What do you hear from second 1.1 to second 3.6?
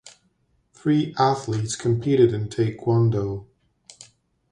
athletes competed in Taekwondo.